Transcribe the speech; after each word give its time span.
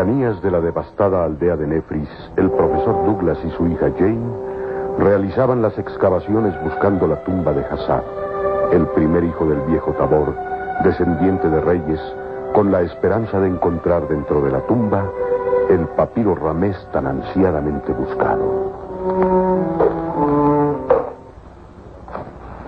Cercanías 0.00 0.40
de 0.40 0.50
la 0.50 0.62
devastada 0.62 1.24
aldea 1.26 1.56
de 1.56 1.66
Nefris, 1.66 2.08
el 2.38 2.50
profesor 2.50 3.04
Douglas 3.04 3.36
y 3.44 3.50
su 3.50 3.66
hija 3.66 3.92
Jane 3.98 4.32
realizaban 4.98 5.60
las 5.60 5.76
excavaciones 5.76 6.54
buscando 6.64 7.06
la 7.06 7.22
tumba 7.22 7.52
de 7.52 7.62
Hassad, 7.66 8.02
el 8.72 8.86
primer 8.94 9.24
hijo 9.24 9.44
del 9.44 9.60
viejo 9.66 9.92
Tabor, 9.92 10.34
descendiente 10.84 11.50
de 11.50 11.60
reyes, 11.60 12.00
con 12.54 12.72
la 12.72 12.80
esperanza 12.80 13.40
de 13.40 13.48
encontrar 13.48 14.08
dentro 14.08 14.40
de 14.40 14.50
la 14.50 14.60
tumba 14.60 15.04
el 15.68 15.86
papiro 15.88 16.34
ramés 16.34 16.78
tan 16.94 17.06
ansiadamente 17.06 17.92
buscado. 17.92 18.72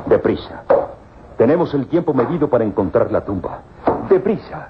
Deprisa. 0.04 0.64
Tenemos 1.38 1.73
el 1.73 1.87
tiempo 1.87 2.12
medido 2.12 2.51
para 2.51 2.64
encontrar 2.64 3.10
la 3.10 3.24
tumba. 3.24 3.60
Deprisa. 4.10 4.68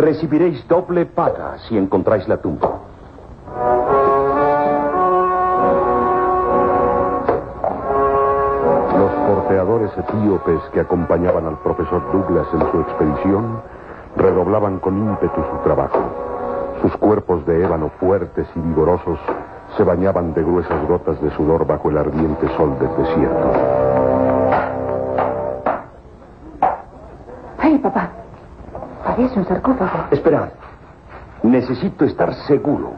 Recibiréis 0.00 0.66
doble 0.66 1.04
paga 1.04 1.58
si 1.68 1.76
encontráis 1.76 2.26
la 2.26 2.38
tumba. 2.38 2.70
Los 8.96 9.12
porteadores 9.28 9.90
etíopes 9.98 10.60
que 10.72 10.80
acompañaban 10.80 11.44
al 11.44 11.58
profesor 11.58 12.00
Douglas 12.12 12.46
en 12.54 12.60
su 12.70 12.80
expedición 12.80 13.60
redoblaban 14.16 14.78
con 14.78 14.96
ímpetu 14.96 15.42
su 15.42 15.56
trabajo. 15.64 16.00
Sus 16.80 16.96
cuerpos 16.96 17.44
de 17.44 17.62
ébano 17.62 17.90
fuertes 18.00 18.48
y 18.56 18.60
vigorosos 18.60 19.18
se 19.76 19.84
bañaban 19.84 20.32
de 20.32 20.42
gruesas 20.42 20.88
gotas 20.88 21.20
de 21.20 21.30
sudor 21.32 21.66
bajo 21.66 21.90
el 21.90 21.98
ardiente 21.98 22.48
sol 22.56 22.74
del 22.78 22.96
desierto. 22.96 23.52
¡Ay, 27.58 27.76
papá! 27.76 28.09
Parece 29.20 29.38
un 29.38 29.44
sarcófago. 29.44 30.04
Esperad. 30.12 30.48
Necesito 31.42 32.06
estar 32.06 32.32
seguro. 32.46 32.92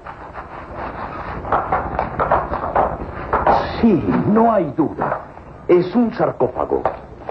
Sí, 3.81 4.05
no 4.29 4.53
hay 4.53 4.73
duda. 4.77 5.19
Es 5.67 5.93
un 5.97 6.15
sarcófago. 6.15 6.81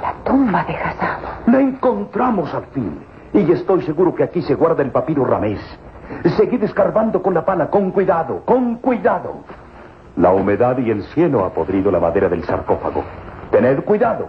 La 0.01 0.13
tumba 0.25 0.65
de 0.65 0.75
Hassan. 0.75 1.19
La 1.47 1.61
encontramos 1.61 2.53
al 2.53 2.65
fin. 2.65 2.99
Y 3.31 3.49
estoy 3.53 3.81
seguro 3.83 4.13
que 4.13 4.25
aquí 4.25 4.41
se 4.41 4.55
guarda 4.55 4.83
el 4.83 4.91
papiro 4.91 5.23
ramés. 5.23 5.61
Seguid 6.35 6.61
escarbando 6.61 7.21
con 7.21 7.33
la 7.33 7.45
pala, 7.45 7.69
con 7.69 7.91
cuidado, 7.91 8.41
con 8.43 8.75
cuidado. 8.75 9.35
La 10.17 10.31
humedad 10.31 10.77
y 10.79 10.91
el 10.91 11.03
cielo 11.13 11.45
ha 11.45 11.51
podrido 11.51 11.91
la 11.91 12.01
madera 12.01 12.27
del 12.27 12.43
sarcófago. 12.43 13.05
Tened 13.51 13.85
cuidado. 13.85 14.27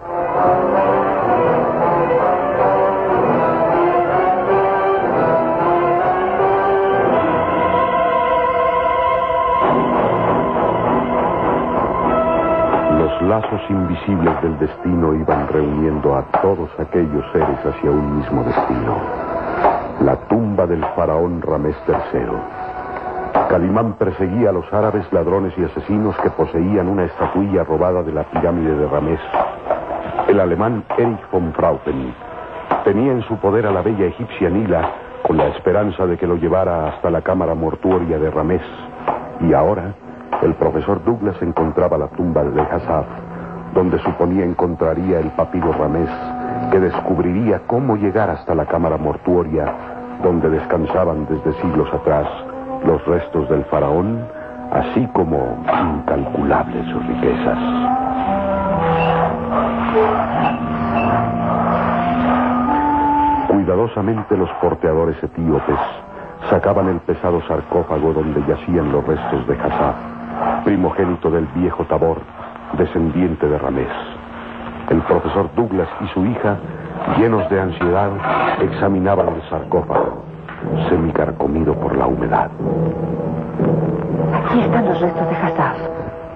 Lazos 13.29 13.61
invisibles 13.69 14.41
del 14.41 14.57
destino 14.59 15.13
iban 15.13 15.47
reuniendo 15.47 16.15
a 16.15 16.23
todos 16.41 16.69
aquellos 16.79 17.23
seres 17.31 17.59
hacia 17.65 17.91
un 17.91 18.17
mismo 18.17 18.43
destino. 18.43 18.97
La 20.01 20.15
tumba 20.27 20.65
del 20.67 20.83
faraón 20.95 21.41
Ramés 21.41 21.75
III. 21.87 23.47
Calimán 23.49 23.93
perseguía 23.93 24.49
a 24.49 24.53
los 24.53 24.71
árabes 24.73 25.11
ladrones 25.11 25.53
y 25.57 25.63
asesinos 25.63 26.15
que 26.17 26.29
poseían 26.31 26.87
una 26.87 27.05
estatuilla 27.05 27.63
robada 27.63 28.03
de 28.03 28.11
la 28.11 28.23
pirámide 28.23 28.75
de 28.75 28.87
Ramés. 28.87 29.19
El 30.27 30.39
alemán 30.39 30.83
Erich 30.97 31.29
von 31.31 31.53
Fraupen 31.53 32.13
tenía 32.83 33.11
en 33.11 33.21
su 33.23 33.37
poder 33.37 33.67
a 33.67 33.71
la 33.71 33.81
bella 33.81 34.05
egipcia 34.05 34.49
Nila 34.49 34.89
con 35.23 35.37
la 35.37 35.47
esperanza 35.47 36.05
de 36.05 36.17
que 36.17 36.27
lo 36.27 36.35
llevara 36.35 36.89
hasta 36.89 37.09
la 37.09 37.21
cámara 37.21 37.55
mortuoria 37.55 38.17
de 38.17 38.29
Ramés. 38.29 38.63
Y 39.39 39.53
ahora, 39.53 39.93
el 40.41 40.55
profesor 40.55 41.03
Douglas 41.05 41.41
encontraba 41.41 41.97
la 41.97 42.09
tumba 42.09 42.43
de 42.43 42.61
Hassaf, 42.61 43.05
donde 43.73 43.99
suponía 43.99 44.45
encontraría 44.45 45.19
el 45.19 45.29
papiro 45.31 45.71
Ramés, 45.73 46.09
que 46.71 46.79
descubriría 46.79 47.61
cómo 47.67 47.95
llegar 47.95 48.29
hasta 48.29 48.55
la 48.55 48.65
cámara 48.65 48.97
mortuoria, 48.97 49.73
donde 50.21 50.49
descansaban 50.49 51.25
desde 51.27 51.59
siglos 51.61 51.91
atrás 51.93 52.27
los 52.85 53.03
restos 53.05 53.49
del 53.49 53.63
faraón, 53.65 54.25
así 54.71 55.07
como 55.13 55.57
incalculables 55.67 56.85
sus 56.87 57.07
riquezas. 57.07 57.57
Cuidadosamente 63.47 64.37
los 64.37 64.49
porteadores 64.61 65.21
etíopes 65.23 65.79
sacaban 66.49 66.89
el 66.89 66.99
pesado 66.99 67.41
sarcófago 67.47 68.13
donde 68.13 68.43
yacían 68.45 68.91
los 68.91 69.05
restos 69.05 69.47
de 69.47 69.55
Hassaf, 69.55 69.95
primogénito 70.65 71.31
del 71.31 71.45
viejo 71.47 71.85
Tabor, 71.85 72.17
descendiente 72.77 73.47
de 73.47 73.57
Ramés. 73.57 73.87
El 74.89 75.01
profesor 75.01 75.49
Douglas 75.55 75.87
y 76.01 76.07
su 76.07 76.25
hija, 76.25 76.57
llenos 77.17 77.49
de 77.49 77.59
ansiedad, 77.59 78.11
examinaban 78.61 79.29
el 79.29 79.41
sarcófago, 79.49 80.23
semicarcomido 80.89 81.73
por 81.75 81.95
la 81.95 82.07
humedad. 82.07 82.51
Aquí 84.45 84.59
están 84.61 84.85
los 84.85 84.99
restos 84.99 85.29
de 85.29 85.35
Hassaf. 85.35 85.77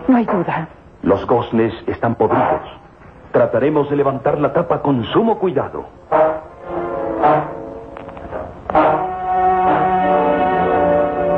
No 0.07 0.17
hay 0.17 0.25
duda. 0.25 0.67
Los 1.03 1.25
goznes 1.27 1.73
están 1.87 2.15
podridos. 2.15 2.61
Trataremos 3.31 3.89
de 3.89 3.97
levantar 3.97 4.39
la 4.39 4.53
tapa 4.53 4.81
con 4.81 5.03
sumo 5.05 5.37
cuidado. 5.37 5.85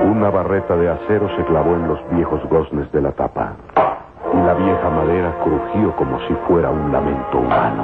Una 0.06 0.30
barreta 0.30 0.76
de 0.76 0.90
acero 0.90 1.30
se 1.36 1.44
clavó 1.46 1.74
en 1.74 1.88
los 1.88 2.00
viejos 2.12 2.42
goznes 2.50 2.92
de 2.92 3.02
la 3.02 3.12
tapa 3.12 3.56
la 4.50 4.56
vieja 4.56 4.90
madera 4.90 5.32
crujió 5.44 5.96
como 5.96 6.20
si 6.22 6.34
fuera 6.48 6.72
un 6.72 6.92
lamento 6.92 7.38
humano. 7.38 7.84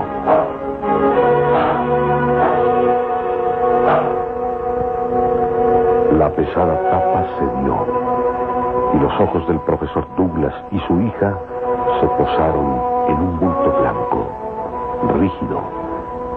La 6.17 6.27
pesada 6.31 6.75
tapa 6.89 7.23
cedió 7.37 7.85
y 8.95 8.97
los 8.97 9.13
ojos 9.19 9.47
del 9.47 9.59
profesor 9.59 10.07
Douglas 10.17 10.55
y 10.71 10.79
su 10.79 11.01
hija 11.01 11.37
se 11.99 12.07
posaron 12.07 12.81
en 13.09 13.15
un 13.15 13.39
bulto 13.39 13.71
blanco, 13.81 14.27
rígido, 15.19 15.61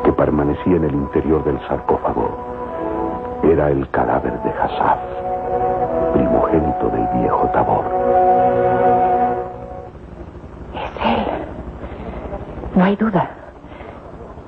que 0.05 0.13
permanecía 0.13 0.77
en 0.77 0.85
el 0.85 0.93
interior 0.93 1.43
del 1.45 1.59
sarcófago. 1.69 2.29
Era 3.45 3.71
el 3.71 3.89
cadáver 3.89 4.39
de 4.43 4.51
Hassaf, 4.51 4.99
primogénito 6.13 6.91
del 6.91 7.07
viejo 7.19 7.49
Tabor. 7.55 7.85
Es 10.75 10.91
él. 11.03 11.25
No 12.79 12.85
hay 12.85 12.95
duda. 12.95 13.29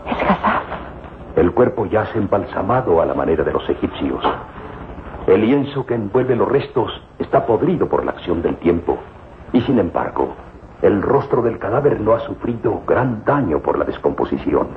Es 0.06 0.22
Hassaf. 0.22 0.62
El 1.34 1.50
cuerpo 1.50 1.86
yace 1.86 2.16
embalsamado 2.16 3.02
a 3.02 3.04
la 3.04 3.12
manera 3.12 3.42
de 3.42 3.52
los 3.52 3.68
egipcios. 3.68 4.24
El 5.26 5.40
lienzo 5.40 5.84
que 5.84 5.96
envuelve 5.96 6.36
los 6.36 6.48
restos 6.48 6.92
está 7.18 7.44
podrido 7.44 7.88
por 7.88 8.04
la 8.04 8.12
acción 8.12 8.40
del 8.40 8.54
tiempo. 8.58 8.98
Y 9.52 9.60
sin 9.62 9.80
embargo, 9.80 10.28
el 10.80 11.02
rostro 11.02 11.42
del 11.42 11.58
cadáver 11.58 12.00
no 12.00 12.12
ha 12.12 12.20
sufrido 12.20 12.82
gran 12.86 13.24
daño 13.24 13.58
por 13.58 13.76
la 13.76 13.84
descomposición. 13.84 14.68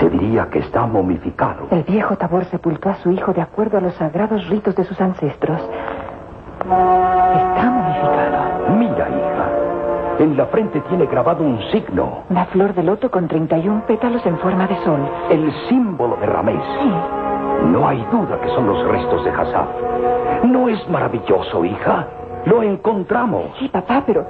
Se 0.00 0.10
diría 0.10 0.50
que 0.50 0.58
está 0.58 0.86
momificado. 0.86 1.68
El 1.70 1.84
viejo 1.84 2.16
Tabor 2.16 2.46
sepultó 2.46 2.88
a 2.88 2.96
su 2.96 3.12
hijo 3.12 3.32
de 3.32 3.42
acuerdo 3.42 3.78
a 3.78 3.80
los 3.80 3.94
sagrados 3.94 4.48
ritos 4.48 4.74
de 4.74 4.82
sus 4.82 5.00
ancestros. 5.00 5.60
Está 6.62 7.70
momificado. 7.70 8.49
En 10.20 10.36
la 10.36 10.44
frente 10.44 10.82
tiene 10.82 11.06
grabado 11.06 11.42
un 11.42 11.58
signo. 11.72 12.24
Una 12.28 12.44
flor 12.44 12.74
de 12.74 12.82
loto 12.82 13.10
con 13.10 13.26
31 13.26 13.84
pétalos 13.86 14.24
en 14.26 14.36
forma 14.36 14.66
de 14.66 14.76
sol. 14.84 15.00
El 15.30 15.50
símbolo 15.66 16.14
de 16.16 16.26
Ramés. 16.26 16.62
Sí. 16.78 16.92
No 17.68 17.88
hay 17.88 18.06
duda 18.12 18.38
que 18.38 18.50
son 18.50 18.66
los 18.66 18.86
restos 18.86 19.24
de 19.24 19.30
Hassaf. 19.30 19.66
¿No 20.44 20.68
es 20.68 20.86
maravilloso, 20.90 21.64
hija? 21.64 22.06
Lo 22.44 22.62
encontramos. 22.62 23.44
Sí, 23.58 23.68
papá, 23.68 24.02
pero. 24.06 24.26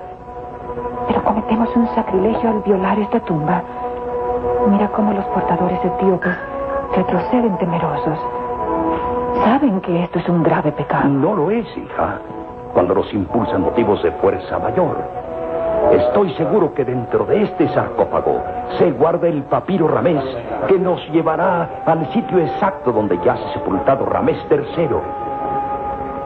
Pero 1.08 1.24
cometemos 1.24 1.74
un 1.74 1.88
sacrilegio 1.88 2.50
al 2.50 2.62
violar 2.62 2.96
esta 3.00 3.18
tumba. 3.24 3.60
Mira 4.68 4.86
cómo 4.94 5.12
los 5.12 5.24
portadores 5.24 5.84
etíopes 5.84 6.36
retroceden 6.94 7.58
temerosos. 7.58 8.18
Saben 9.44 9.80
que 9.80 10.04
esto 10.04 10.20
es 10.20 10.28
un 10.28 10.44
grave 10.44 10.70
pecado. 10.70 11.08
No 11.08 11.34
lo 11.34 11.50
es, 11.50 11.66
hija. 11.76 12.20
Cuando 12.74 12.94
nos 12.94 13.12
impulsan 13.12 13.62
motivos 13.62 14.00
de 14.04 14.12
fuerza 14.12 14.56
mayor. 14.60 14.96
Estoy 15.92 16.30
seguro 16.34 16.72
que 16.74 16.84
dentro 16.84 17.24
de 17.24 17.42
este 17.42 17.68
sarcófago 17.68 18.40
se 18.78 18.92
guarda 18.92 19.28
el 19.28 19.42
papiro 19.44 19.88
Ramés 19.88 20.22
que 20.68 20.78
nos 20.78 21.00
llevará 21.10 21.82
al 21.84 22.06
sitio 22.12 22.38
exacto 22.38 22.92
donde 22.92 23.18
yace 23.24 23.42
sepultado 23.52 24.06
Ramés 24.06 24.38
III. 24.50 24.88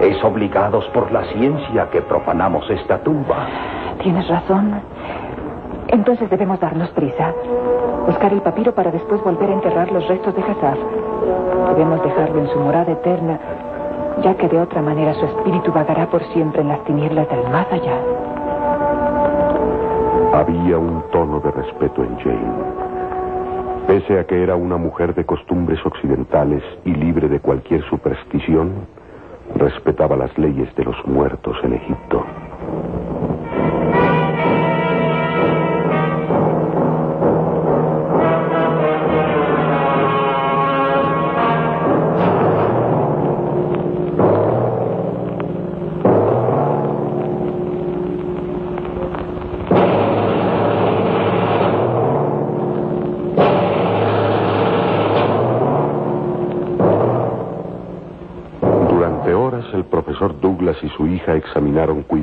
Es 0.00 0.22
obligados 0.24 0.84
por 0.88 1.10
la 1.12 1.24
ciencia 1.24 1.88
que 1.90 2.02
profanamos 2.02 2.68
esta 2.68 2.98
tumba. 2.98 3.46
Tienes 4.02 4.28
razón. 4.28 4.80
Entonces 5.88 6.28
debemos 6.28 6.60
darnos 6.60 6.90
prisa. 6.90 7.32
Buscar 8.06 8.32
el 8.32 8.42
papiro 8.42 8.74
para 8.74 8.90
después 8.90 9.22
volver 9.22 9.48
a 9.48 9.54
enterrar 9.54 9.90
los 9.92 10.06
restos 10.08 10.34
de 10.34 10.42
Hassaf. 10.42 10.78
Debemos 11.68 12.02
dejarlo 12.02 12.40
en 12.40 12.48
su 12.48 12.58
morada 12.60 12.92
eterna 12.92 13.38
ya 14.22 14.34
que 14.36 14.48
de 14.48 14.60
otra 14.60 14.80
manera 14.80 15.14
su 15.14 15.24
espíritu 15.24 15.72
vagará 15.72 16.06
por 16.06 16.22
siempre 16.32 16.60
en 16.62 16.68
las 16.68 16.84
tinieblas 16.84 17.28
del 17.28 17.50
más 17.50 17.66
allá. 17.72 17.98
Había 20.34 20.78
un 20.78 21.04
tono 21.12 21.38
de 21.38 21.52
respeto 21.52 22.02
en 22.02 22.18
Jane. 22.18 22.64
Pese 23.86 24.18
a 24.18 24.26
que 24.26 24.42
era 24.42 24.56
una 24.56 24.76
mujer 24.76 25.14
de 25.14 25.24
costumbres 25.24 25.78
occidentales 25.86 26.60
y 26.84 26.90
libre 26.90 27.28
de 27.28 27.38
cualquier 27.38 27.84
superstición, 27.84 28.72
respetaba 29.54 30.16
las 30.16 30.36
leyes 30.36 30.74
de 30.74 30.86
los 30.86 30.96
muertos 31.06 31.56
en 31.62 31.74
Egipto. 31.74 32.26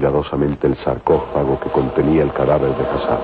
Cuidadosamente 0.01 0.65
el 0.65 0.75
sarcófago 0.77 1.59
que 1.59 1.69
contenía 1.69 2.23
el 2.23 2.33
cadáver 2.33 2.75
de 2.75 2.83
Hassad. 2.83 3.19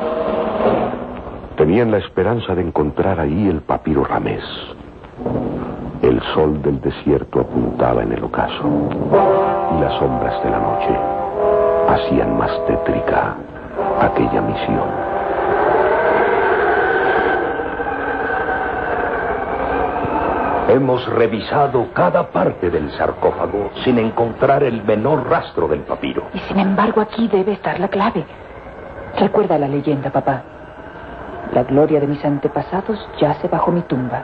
Tenían 1.58 1.90
la 1.90 1.98
esperanza 1.98 2.54
de 2.54 2.62
encontrar 2.62 3.20
ahí 3.20 3.48
el 3.48 3.62
papiro 3.62 4.04
ramés. 4.06 4.44
El 6.04 6.22
sol 6.36 6.62
del 6.62 6.80
desierto 6.80 7.40
apuntaba 7.40 8.04
en 8.04 8.12
el 8.12 8.24
ocaso 8.24 8.70
y 9.76 9.82
las 9.82 9.92
sombras 9.98 10.44
de 10.44 10.52
la 10.52 10.60
noche 10.60 10.96
hacían 11.90 12.38
más 12.38 12.52
tétrica 12.68 13.36
aquella 14.00 14.42
misión. 14.44 15.17
Hemos 20.68 21.08
revisado 21.08 21.88
cada 21.94 22.28
parte 22.28 22.70
del 22.70 22.92
sarcófago 22.92 23.72
sin 23.86 23.98
encontrar 24.00 24.64
el 24.64 24.84
menor 24.84 25.30
rastro 25.30 25.66
del 25.66 25.80
papiro. 25.82 26.28
Y 26.34 26.40
sin 26.40 26.60
embargo 26.60 27.00
aquí 27.00 27.30
debe 27.30 27.54
estar 27.54 27.80
la 27.80 27.88
clave. 27.88 28.26
Recuerda 29.18 29.58
la 29.58 29.70
leyenda, 29.70 30.10
papá. 30.10 30.44
La 31.54 31.64
gloria 31.64 32.02
de 32.02 32.08
mis 32.08 32.24
antepasados 32.26 33.00
yace 33.18 33.48
bajo 33.48 33.72
mi 33.72 33.82
tumba. 33.84 34.24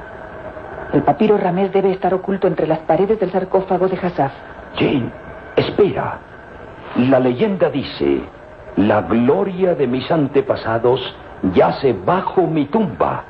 El 0.92 1.04
papiro 1.04 1.38
ramés 1.38 1.72
debe 1.72 1.92
estar 1.92 2.14
oculto 2.14 2.48
entre 2.48 2.68
las 2.68 2.80
paredes 2.80 3.22
del 3.22 3.32
sarcófago 3.32 3.88
de 3.88 3.98
Hassaf. 3.98 4.34
Jane, 4.76 5.12
espera. 5.56 6.20
La 6.98 7.20
leyenda 7.20 7.70
dice, 7.70 8.22
la 8.76 9.02
gloria 9.02 9.76
de 9.76 9.88
mis 9.88 10.12
antepasados 10.12 11.16
yace 11.54 11.94
bajo 11.94 12.42
mi 12.42 12.66
tumba. 12.66 13.24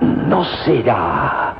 ¿No 0.00 0.44
será 0.64 1.51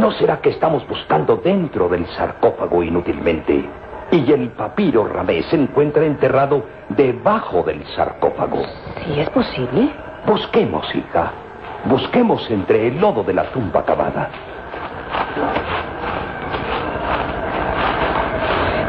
¿No 0.00 0.10
será 0.12 0.40
que 0.40 0.48
estamos 0.48 0.88
buscando 0.88 1.36
dentro 1.36 1.86
del 1.86 2.06
sarcófago 2.06 2.82
inútilmente? 2.82 3.68
Y 4.10 4.32
el 4.32 4.48
papiro 4.48 5.06
Ramés 5.06 5.44
se 5.50 5.56
encuentra 5.56 6.06
enterrado 6.06 6.64
debajo 6.88 7.62
del 7.62 7.84
sarcófago. 7.88 8.62
¿Sí 9.04 9.20
es 9.20 9.28
posible? 9.28 9.90
Busquemos, 10.26 10.86
hija. 10.94 11.32
Busquemos 11.84 12.50
entre 12.50 12.88
el 12.88 12.98
lodo 12.98 13.22
de 13.22 13.34
la 13.34 13.44
tumba 13.52 13.84
cavada. 13.84 14.30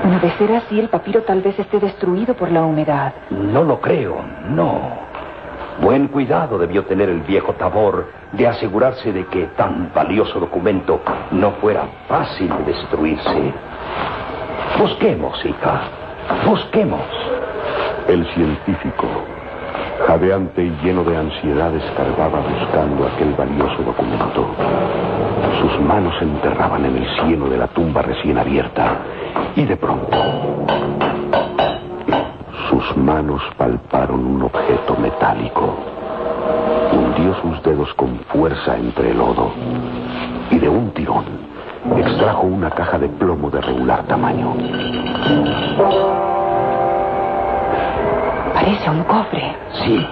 No 0.06 0.18
de 0.18 0.32
ser 0.38 0.56
así, 0.56 0.80
el 0.80 0.88
papiro 0.88 1.24
tal 1.24 1.42
vez 1.42 1.60
esté 1.60 1.82
destruido 1.82 2.36
por 2.36 2.50
la 2.50 2.64
humedad. 2.64 3.12
No 3.30 3.66
lo 3.66 3.82
creo, 3.82 4.24
no. 4.48 5.11
Buen 5.82 6.10
cuidado 6.10 6.60
debió 6.60 6.86
tener 6.86 7.10
el 7.10 7.22
viejo 7.22 7.54
Tabor 7.54 8.08
de 8.34 8.48
asegurarse 8.48 9.12
de 9.12 9.26
que 9.26 9.48
tan 9.58 9.92
valioso 9.96 10.40
documento 10.40 11.02
no 11.32 11.52
fuera 11.54 11.88
fácil 12.08 12.50
de 12.50 12.72
destruirse. 12.72 13.52
Busquemos, 14.78 15.44
hija. 15.44 15.82
Busquemos. 16.46 17.02
El 18.08 18.28
científico, 18.34 19.08
jadeante 20.06 20.64
y 20.64 20.70
lleno 20.84 21.04
de 21.04 21.18
ansiedad, 21.18 21.74
escarbaba 21.76 22.42
buscando 22.42 23.08
aquel 23.08 23.34
valioso 23.34 23.82
documento. 23.82 24.54
Sus 25.62 25.82
manos 25.82 26.14
se 26.20 26.26
enterraban 26.26 26.86
en 26.86 26.98
el 26.98 27.08
cieno 27.22 27.50
de 27.50 27.58
la 27.58 27.68
tumba 27.68 28.04
recién 28.04 28.38
abierta 28.38 28.98
y 29.56 29.66
de 29.66 29.78
pronto 29.78 30.16
sus 32.72 32.96
manos 32.96 33.42
palparon 33.58 34.26
un 34.26 34.44
objeto 34.44 34.96
metálico. 34.96 35.76
Hundió 36.94 37.36
sus 37.42 37.62
dedos 37.64 37.94
con 37.96 38.18
fuerza 38.32 38.78
entre 38.78 39.12
el 39.12 39.18
lodo 39.18 39.52
y 40.50 40.58
de 40.58 40.70
un 40.70 40.90
tirón 40.92 41.26
extrajo 41.98 42.44
una 42.44 42.70
caja 42.70 42.98
de 42.98 43.10
plomo 43.10 43.50
de 43.50 43.60
regular 43.60 44.04
tamaño. 44.04 44.56
Parece 48.54 48.90
un 48.90 49.04
cofre. 49.04 49.56
Sí, 49.84 50.08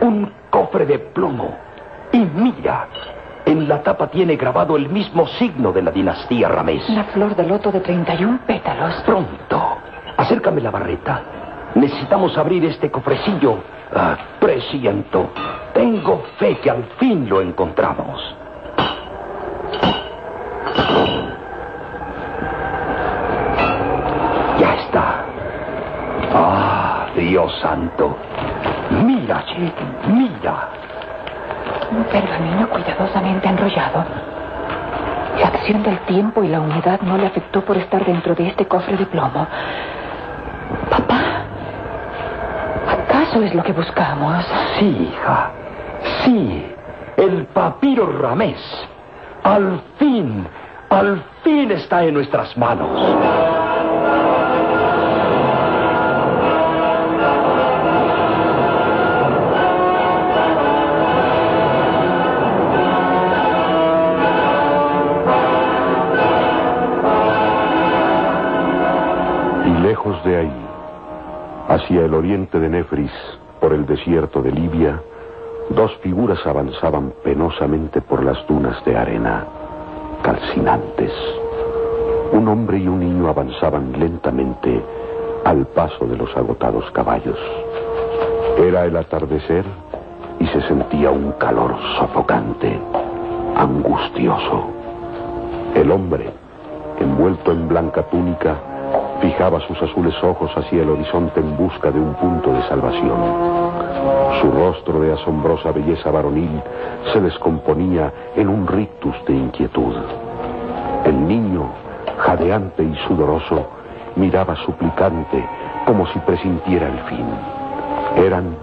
un 0.00 0.30
cofre 0.50 0.86
de 0.86 0.98
plomo. 1.00 1.56
Y 2.12 2.18
mira, 2.18 2.86
en 3.46 3.68
la 3.68 3.82
tapa 3.82 4.06
tiene 4.08 4.36
grabado 4.36 4.76
el 4.76 4.88
mismo 4.88 5.26
signo 5.26 5.72
de 5.72 5.82
la 5.82 5.90
dinastía 5.90 6.48
Ramés. 6.48 6.88
La 6.90 7.04
flor 7.04 7.34
de 7.34 7.44
loto 7.44 7.72
de 7.72 7.80
31 7.80 8.40
pétalos. 8.46 8.94
Pronto. 9.04 9.78
Acércame 10.16 10.60
la 10.60 10.70
barreta. 10.70 11.22
Necesitamos 11.74 12.36
abrir 12.38 12.64
este 12.64 12.90
cofrecillo. 12.90 13.58
Ah, 13.94 14.16
presiento. 14.40 15.30
Tengo 15.72 16.24
fe 16.38 16.56
que 16.58 16.70
al 16.70 16.84
fin 16.98 17.28
lo 17.28 17.40
encontramos. 17.40 18.34
Ya 24.58 24.74
está. 24.74 25.24
Ah, 26.32 27.06
Dios 27.16 27.52
santo. 27.60 28.16
Mira, 29.04 29.44
Chick, 29.46 29.74
mira. 30.06 30.68
Un 31.90 32.04
pergamino 32.04 32.68
cuidadosamente 32.68 33.48
enrollado. 33.48 34.04
La 35.40 35.48
acción 35.48 35.82
del 35.82 35.98
tiempo 36.00 36.44
y 36.44 36.48
la 36.48 36.60
humedad 36.60 37.00
no 37.00 37.18
le 37.18 37.26
afectó 37.26 37.64
por 37.64 37.76
estar 37.76 38.04
dentro 38.04 38.34
de 38.34 38.48
este 38.48 38.66
cofre 38.66 38.96
de 38.96 39.06
plomo. 39.06 39.46
Papá, 40.90 41.24
¿Acaso 43.34 43.46
es 43.48 43.54
lo 43.56 43.64
que 43.64 43.72
buscamos? 43.72 44.46
Sí, 44.78 45.10
hija. 45.10 45.50
Sí. 46.24 46.72
El 47.16 47.46
papiro 47.46 48.06
ramés. 48.06 48.60
Al 49.42 49.80
fin, 49.98 50.46
al 50.88 51.20
fin 51.42 51.72
está 51.72 52.04
en 52.04 52.14
nuestras 52.14 52.56
manos. 52.56 52.90
Y 69.66 69.70
lejos 69.82 70.22
de 70.22 70.36
ahí, 70.36 70.66
Hacia 71.68 72.04
el 72.04 72.12
oriente 72.12 72.60
de 72.60 72.68
Nefris, 72.68 73.10
por 73.58 73.72
el 73.72 73.86
desierto 73.86 74.42
de 74.42 74.52
Libia, 74.52 75.00
dos 75.70 75.96
figuras 76.02 76.46
avanzaban 76.46 77.14
penosamente 77.24 78.02
por 78.02 78.22
las 78.22 78.46
dunas 78.46 78.84
de 78.84 78.94
arena, 78.94 79.46
calcinantes. 80.22 81.12
Un 82.32 82.48
hombre 82.48 82.78
y 82.78 82.86
un 82.86 83.00
niño 83.00 83.28
avanzaban 83.28 83.98
lentamente 83.98 84.82
al 85.46 85.66
paso 85.68 86.04
de 86.06 86.18
los 86.18 86.36
agotados 86.36 86.90
caballos. 86.90 87.38
Era 88.58 88.84
el 88.84 88.96
atardecer 88.98 89.64
y 90.40 90.46
se 90.48 90.60
sentía 90.68 91.10
un 91.10 91.32
calor 91.32 91.76
sofocante, 91.98 92.78
angustioso. 93.56 94.66
El 95.74 95.90
hombre, 95.90 96.30
envuelto 97.00 97.52
en 97.52 97.68
blanca 97.68 98.02
túnica, 98.10 98.73
Fijaba 99.20 99.60
sus 99.60 99.80
azules 99.82 100.14
ojos 100.22 100.50
hacia 100.56 100.82
el 100.82 100.90
horizonte 100.90 101.40
en 101.40 101.56
busca 101.56 101.90
de 101.90 101.98
un 101.98 102.14
punto 102.14 102.52
de 102.52 102.62
salvación. 102.62 103.18
Su 104.40 104.50
rostro 104.50 105.00
de 105.00 105.12
asombrosa 105.12 105.72
belleza 105.72 106.10
varonil 106.10 106.60
se 107.12 107.20
descomponía 107.20 108.12
en 108.36 108.48
un 108.48 108.66
rictus 108.66 109.14
de 109.26 109.34
inquietud. 109.34 109.94
El 111.04 111.26
niño, 111.26 111.70
jadeante 112.18 112.82
y 112.82 112.94
sudoroso, 113.06 113.66
miraba 114.16 114.56
suplicante 114.56 115.44
como 115.86 116.06
si 116.08 116.18
presintiera 116.20 116.88
el 116.88 116.98
fin. 117.04 117.26
Eran 118.16 118.56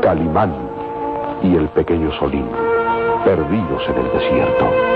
Calimán 0.00 0.52
y 1.42 1.56
el 1.56 1.68
pequeño 1.68 2.10
Solín, 2.18 2.48
perdidos 3.24 3.82
en 3.88 3.96
el 3.96 4.12
desierto. 4.12 4.91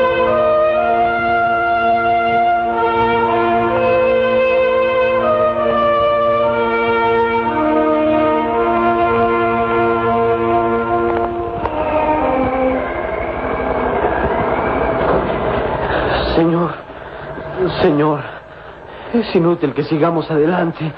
Es 19.21 19.35
inútil 19.35 19.75
que 19.75 19.85
sigamos 19.85 20.31
adelante. 20.31 20.93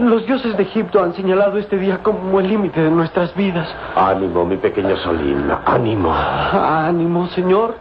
Los 0.00 0.26
dioses 0.26 0.56
de 0.56 0.64
Egipto 0.64 1.02
han 1.02 1.14
señalado 1.14 1.58
este 1.58 1.78
día 1.78 1.98
como 2.02 2.40
el 2.40 2.48
límite 2.48 2.82
de 2.82 2.90
nuestras 2.90 3.34
vidas. 3.34 3.68
Ánimo, 3.94 4.44
mi 4.44 4.56
pequeño 4.56 4.96
Solín, 4.98 5.50
ánimo. 5.64 6.12
Ánimo, 6.12 7.28
Señor. 7.28 7.76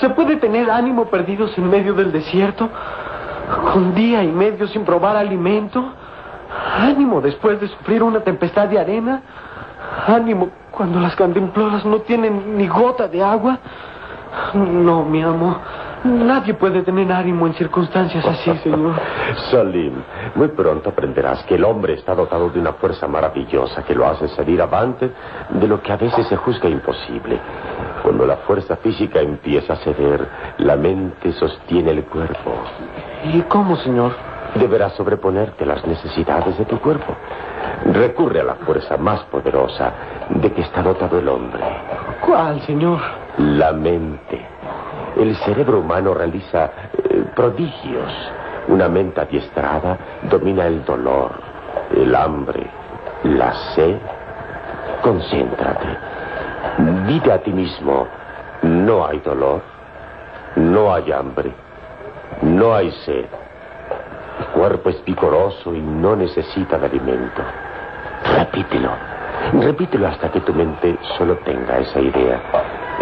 ¿Se 0.00 0.10
puede 0.10 0.36
tener 0.36 0.70
ánimo 0.70 1.06
perdidos 1.06 1.56
en 1.56 1.70
medio 1.70 1.94
del 1.94 2.12
desierto? 2.12 2.68
¿Con 3.72 3.94
día 3.94 4.22
y 4.22 4.28
medio 4.28 4.68
sin 4.68 4.84
probar 4.84 5.16
alimento? 5.16 5.82
¿Ánimo 6.78 7.20
después 7.20 7.60
de 7.60 7.68
sufrir 7.68 8.02
una 8.02 8.20
tempestad 8.20 8.68
de 8.68 8.78
arena? 8.78 9.22
¿Ánimo 10.06 10.50
cuando 10.70 11.00
las 11.00 11.16
cantimploras 11.16 11.84
no 11.84 12.00
tienen 12.00 12.56
ni 12.56 12.68
gota 12.68 13.08
de 13.08 13.22
agua? 13.22 13.58
No, 14.54 15.04
mi 15.04 15.22
amo. 15.22 15.56
Nadie 16.02 16.54
puede 16.54 16.82
tener 16.82 17.12
ánimo 17.12 17.46
en 17.46 17.52
circunstancias 17.54 18.24
así, 18.24 18.50
señor. 18.62 18.94
Salim, 19.50 20.02
muy 20.34 20.48
pronto 20.48 20.90
aprenderás 20.90 21.42
que 21.44 21.56
el 21.56 21.64
hombre 21.64 21.94
está 21.94 22.14
dotado 22.14 22.48
de 22.48 22.58
una 22.58 22.72
fuerza 22.74 23.06
maravillosa 23.06 23.82
que 23.84 23.94
lo 23.94 24.06
hace 24.06 24.28
salir 24.28 24.62
avante 24.62 25.10
de 25.50 25.68
lo 25.68 25.82
que 25.82 25.92
a 25.92 25.96
veces 25.96 26.26
se 26.26 26.36
juzga 26.36 26.68
imposible. 26.68 27.38
Cuando 28.02 28.24
la 28.24 28.36
fuerza 28.38 28.76
física 28.76 29.20
empieza 29.20 29.74
a 29.74 29.76
ceder, 29.76 30.26
la 30.58 30.76
mente 30.76 31.32
sostiene 31.32 31.90
el 31.90 32.04
cuerpo. 32.04 32.54
¿Y 33.24 33.42
cómo, 33.42 33.76
señor? 33.76 34.12
Deberás 34.54 34.94
sobreponerte 34.94 35.64
a 35.64 35.66
las 35.66 35.86
necesidades 35.86 36.56
de 36.58 36.64
tu 36.64 36.80
cuerpo. 36.80 37.14
Recurre 37.92 38.40
a 38.40 38.44
la 38.44 38.54
fuerza 38.56 38.96
más 38.96 39.20
poderosa 39.24 39.92
de 40.30 40.50
que 40.52 40.62
está 40.62 40.82
dotado 40.82 41.18
el 41.18 41.28
hombre. 41.28 41.62
¿Cuál, 42.24 42.60
señor? 42.62 43.00
La 43.38 43.72
mente. 43.72 44.49
El 45.20 45.36
cerebro 45.36 45.80
humano 45.80 46.14
realiza 46.14 46.70
eh, 46.94 47.24
prodigios. 47.36 48.10
Una 48.68 48.88
mente 48.88 49.20
adiestrada 49.20 49.98
domina 50.22 50.66
el 50.66 50.82
dolor, 50.82 51.32
el 51.94 52.14
hambre, 52.14 52.66
la 53.24 53.52
sed. 53.74 53.98
Concéntrate. 55.02 55.88
Dite 57.06 57.32
a 57.32 57.38
ti 57.42 57.52
mismo, 57.52 58.08
no 58.62 59.06
hay 59.06 59.18
dolor, 59.18 59.60
no 60.56 60.94
hay 60.94 61.12
hambre, 61.12 61.52
no 62.40 62.74
hay 62.74 62.90
sed. 63.04 63.26
El 64.38 64.46
cuerpo 64.54 64.88
es 64.88 65.04
vigoroso 65.04 65.74
y 65.74 65.82
no 65.82 66.16
necesita 66.16 66.78
de 66.78 66.86
alimento. 66.86 67.42
Repítelo. 68.38 68.90
Repítelo 69.52 70.08
hasta 70.08 70.30
que 70.30 70.40
tu 70.40 70.54
mente 70.54 70.96
solo 71.18 71.36
tenga 71.44 71.78
esa 71.78 72.00
idea. 72.00 72.40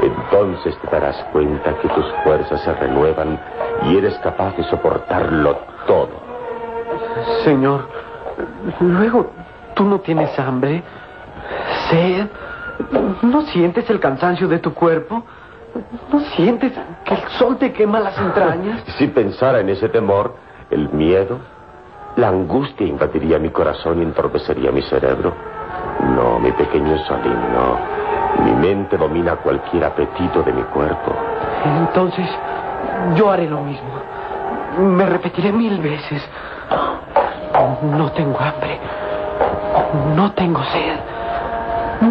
Entonces 0.02 0.76
te 0.78 0.88
darás 0.90 1.16
cuenta 1.32 1.74
que 1.80 1.88
tus 1.88 2.06
fuerzas 2.24 2.60
se 2.62 2.72
renuevan 2.74 3.40
y 3.84 3.96
eres 3.96 4.16
capaz 4.18 4.56
de 4.56 4.64
soportarlo 4.64 5.56
todo. 5.86 6.10
Señor, 7.44 7.88
luego, 8.80 9.30
¿tú 9.74 9.84
no 9.84 10.00
tienes 10.00 10.38
hambre? 10.38 10.82
¿Sed? 11.90 12.26
¿No 13.22 13.42
sientes 13.42 13.88
el 13.90 13.98
cansancio 13.98 14.46
de 14.48 14.58
tu 14.58 14.72
cuerpo? 14.72 15.24
¿No 16.12 16.20
sientes 16.20 16.72
que 17.04 17.14
el 17.14 17.28
sol 17.30 17.56
te 17.56 17.72
quema 17.72 18.00
las 18.00 18.18
entrañas? 18.18 18.82
Si 18.98 19.06
pensara 19.08 19.60
en 19.60 19.68
ese 19.68 19.88
temor, 19.88 20.34
el 20.70 20.88
miedo, 20.90 21.38
la 22.16 22.28
angustia 22.28 22.86
invadiría 22.86 23.38
mi 23.38 23.50
corazón 23.50 24.00
y 24.00 24.02
entorpecería 24.02 24.70
mi 24.70 24.82
cerebro. 24.82 25.34
No, 26.14 26.38
mi 26.38 26.52
pequeño 26.52 26.96
Solín, 27.04 27.32
no. 27.52 28.07
Mi 28.44 28.52
mente 28.52 28.96
domina 28.96 29.36
cualquier 29.36 29.84
apetito 29.84 30.42
de 30.42 30.52
mi 30.52 30.62
cuerpo. 30.62 31.12
Entonces, 31.64 32.28
yo 33.16 33.30
haré 33.30 33.48
lo 33.48 33.60
mismo. 33.60 33.90
Me 34.78 35.06
repetiré 35.06 35.52
mil 35.52 35.78
veces. 35.80 36.22
No 37.82 38.12
tengo 38.12 38.38
hambre. 38.38 38.78
No 40.14 40.32
tengo 40.32 40.62
sed. 40.64 40.98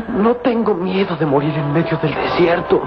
No 0.09 0.35
tengo 0.35 0.73
miedo 0.73 1.15
de 1.15 1.25
morir 1.25 1.53
en 1.57 1.71
medio 1.71 1.97
del 1.97 2.13
desierto. 2.13 2.81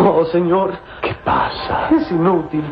Oh, 0.00 0.24
Señor. 0.30 0.72
¿Qué 1.02 1.14
pasa? 1.24 1.88
Es 1.96 2.10
inútil. 2.10 2.64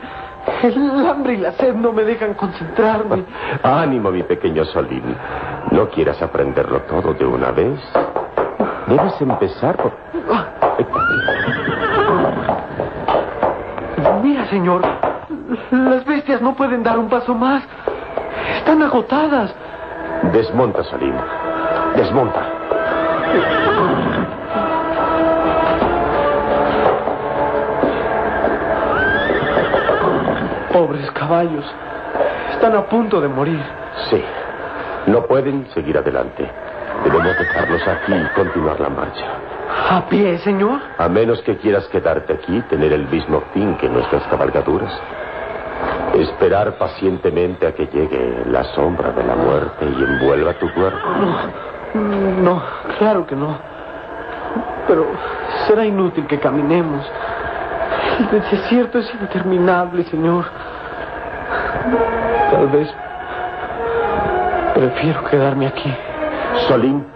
El 0.63 1.07
hambre 1.07 1.35
y 1.35 1.37
la 1.39 1.53
sed 1.53 1.75
no 1.75 1.93
me 1.93 2.05
dejan 2.05 2.35
concentrarme. 2.35 3.25
Ánimo, 3.63 4.11
mi 4.11 4.23
pequeño 4.23 4.65
Solín. 4.67 5.17
¿No 5.77 5.91
quieras 5.91 6.23
aprenderlo 6.23 6.81
todo 6.85 7.13
de 7.13 7.27
una 7.27 7.51
vez? 7.51 7.79
Debes 8.87 9.21
empezar 9.21 9.77
por... 9.77 9.93
Mira, 14.23 14.47
señor. 14.47 14.81
Las 15.71 16.03
bestias 16.07 16.41
no 16.41 16.55
pueden 16.55 16.83
dar 16.83 16.99
un 16.99 17.11
paso 17.11 17.35
más. 17.35 17.63
Están 18.57 18.83
agotadas. 18.85 19.55
Desmonta, 20.33 20.83
Salim. 20.85 21.15
Desmonta. 21.95 22.43
Pobres 30.73 31.11
caballos. 31.11 31.67
Están 32.53 32.77
a 32.77 32.83
punto 32.87 33.21
de 33.21 33.29
morir. 33.29 33.63
Sí. 34.09 34.25
No 35.07 35.23
pueden 35.27 35.67
seguir 35.73 35.97
adelante. 35.97 36.51
Debemos 37.05 37.39
dejarlos 37.39 37.83
aquí 37.87 38.13
y 38.13 38.35
continuar 38.35 38.81
la 38.81 38.89
marcha. 38.89 39.25
¿A 39.91 40.09
pie, 40.09 40.39
señor? 40.39 40.81
A 40.99 41.09
menos 41.09 41.41
que 41.43 41.57
quieras 41.59 41.87
quedarte 41.89 42.33
aquí, 42.33 42.61
tener 42.69 42.93
el 42.93 43.07
mismo 43.09 43.43
fin 43.53 43.77
que 43.77 43.89
nuestras 43.89 44.23
cabalgaduras. 44.25 44.93
Esperar 46.15 46.77
pacientemente 46.79 47.67
a 47.67 47.73
que 47.75 47.87
llegue 47.87 48.45
la 48.47 48.65
sombra 48.75 49.13
de 49.13 49.23
la 49.23 49.37
muerte 49.37 49.85
y 49.85 50.03
envuelva 50.03 50.55
tu 50.55 50.73
cuerpo. 50.73 51.07
No, 51.95 52.43
no, 52.43 52.63
claro 52.99 53.27
que 53.27 53.37
no. 53.37 53.59
Pero 54.89 55.07
será 55.67 55.85
inútil 55.85 56.27
que 56.27 56.39
caminemos. 56.41 57.07
El 58.19 58.41
desierto 58.51 58.99
es 58.99 59.13
interminable, 59.21 60.05
señor. 60.05 60.47
Tal 62.51 62.69
vez 62.69 62.93
prefiero 64.77 65.25
quedarme 65.25 65.67
aquí. 65.67 65.93
Solín, 66.69 67.07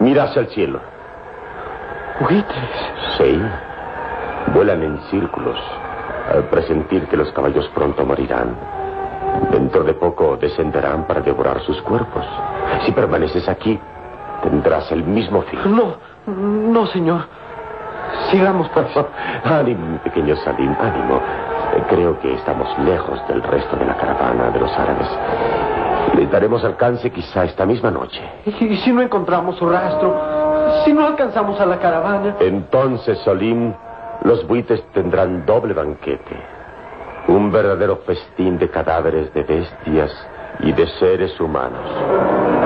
mira 0.00 0.24
hacia 0.24 0.40
el 0.40 0.48
cielo. 0.48 0.80
Buitres. 2.20 2.70
Sí. 3.18 3.40
Vuelan 4.54 4.82
en 4.82 4.98
círculos 5.10 5.58
al 6.32 6.44
presentir 6.44 7.06
que 7.08 7.16
los 7.16 7.30
caballos 7.32 7.68
pronto 7.74 8.04
morirán. 8.06 8.56
Dentro 9.50 9.84
de 9.84 9.94
poco 9.94 10.36
descenderán 10.36 11.06
para 11.06 11.20
devorar 11.20 11.60
sus 11.60 11.80
cuerpos. 11.82 12.24
Si 12.84 12.92
permaneces 12.92 13.48
aquí, 13.48 13.78
tendrás 14.42 14.90
el 14.92 15.04
mismo 15.04 15.42
fin. 15.42 15.60
No, 15.66 15.96
no, 16.26 16.86
señor. 16.86 17.26
Sigamos, 18.30 18.68
pues. 18.70 18.86
ánimo, 19.44 19.86
mi 19.86 19.98
pequeño 19.98 20.36
Salim, 20.36 20.74
ánimo. 20.80 21.20
Creo 21.88 22.18
que 22.20 22.34
estamos 22.34 22.78
lejos 22.80 23.20
del 23.28 23.42
resto 23.42 23.76
de 23.76 23.84
la 23.84 23.96
caravana 23.96 24.50
de 24.50 24.60
los 24.60 24.72
árabes. 24.78 25.08
Le 26.14 26.26
daremos 26.26 26.64
alcance 26.64 27.10
quizá 27.10 27.44
esta 27.44 27.64
misma 27.64 27.90
noche. 27.90 28.20
¿Y 28.44 28.76
si 28.78 28.92
no 28.92 29.00
encontramos 29.02 29.56
su 29.56 29.68
rastro? 29.68 30.14
Si 30.84 30.92
no 30.92 31.06
alcanzamos 31.06 31.60
a 31.60 31.66
la 31.66 31.78
caravana. 31.78 32.36
Entonces, 32.40 33.18
Solim, 33.18 33.72
los 34.24 34.46
buitres 34.46 34.82
tendrán 34.92 35.44
doble 35.46 35.74
banquete. 35.74 36.36
Un 37.28 37.50
verdadero 37.50 37.98
festín 38.06 38.58
de 38.58 38.68
cadáveres 38.68 39.32
de 39.32 39.42
bestias 39.42 40.28
y 40.60 40.72
de 40.72 40.86
seres 40.98 41.38
humanos. 41.40 42.61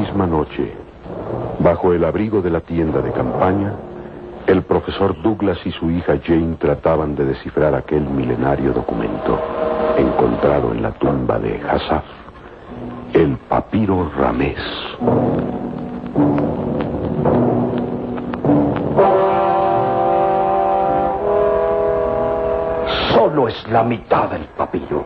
Misma 0.00 0.26
noche, 0.26 0.72
bajo 1.58 1.92
el 1.92 2.04
abrigo 2.04 2.40
de 2.40 2.48
la 2.48 2.60
tienda 2.60 3.02
de 3.02 3.12
campaña, 3.12 3.74
el 4.46 4.62
profesor 4.62 5.20
Douglas 5.20 5.58
y 5.66 5.72
su 5.72 5.90
hija 5.90 6.14
Jane 6.24 6.56
trataban 6.58 7.14
de 7.14 7.26
descifrar 7.26 7.74
aquel 7.74 8.04
milenario 8.04 8.72
documento 8.72 9.38
encontrado 9.98 10.72
en 10.72 10.82
la 10.82 10.92
tumba 10.92 11.38
de 11.38 11.60
Hassaf, 11.68 12.04
el 13.12 13.36
papiro 13.48 14.10
Ramés. 14.16 14.58
Solo 23.12 23.48
es 23.48 23.68
la 23.68 23.82
mitad 23.82 24.30
del 24.30 24.46
papiro. 24.56 25.04